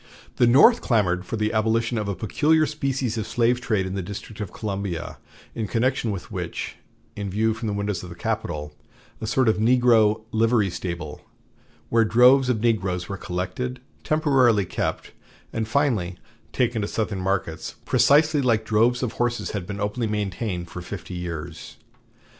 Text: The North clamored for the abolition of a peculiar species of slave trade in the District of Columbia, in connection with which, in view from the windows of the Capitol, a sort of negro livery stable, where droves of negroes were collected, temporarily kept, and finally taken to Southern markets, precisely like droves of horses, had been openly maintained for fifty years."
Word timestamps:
The 0.37 0.47
North 0.47 0.81
clamored 0.81 1.27
for 1.27 1.35
the 1.35 1.53
abolition 1.53 1.99
of 1.99 2.07
a 2.07 2.15
peculiar 2.15 2.65
species 2.65 3.19
of 3.19 3.27
slave 3.27 3.61
trade 3.61 3.85
in 3.85 3.93
the 3.93 4.01
District 4.01 4.41
of 4.41 4.51
Columbia, 4.51 5.19
in 5.53 5.67
connection 5.67 6.09
with 6.09 6.31
which, 6.31 6.77
in 7.15 7.29
view 7.29 7.53
from 7.53 7.67
the 7.67 7.73
windows 7.75 8.01
of 8.01 8.09
the 8.09 8.15
Capitol, 8.15 8.73
a 9.21 9.27
sort 9.27 9.47
of 9.47 9.57
negro 9.59 10.23
livery 10.31 10.71
stable, 10.71 11.21
where 11.89 12.03
droves 12.03 12.49
of 12.49 12.61
negroes 12.61 13.07
were 13.07 13.15
collected, 13.15 13.79
temporarily 14.03 14.65
kept, 14.65 15.11
and 15.53 15.67
finally 15.67 16.17
taken 16.51 16.81
to 16.81 16.87
Southern 16.87 17.21
markets, 17.21 17.75
precisely 17.85 18.41
like 18.41 18.65
droves 18.65 19.03
of 19.03 19.11
horses, 19.13 19.51
had 19.51 19.67
been 19.67 19.79
openly 19.79 20.07
maintained 20.07 20.67
for 20.67 20.81
fifty 20.81 21.13
years." 21.13 21.77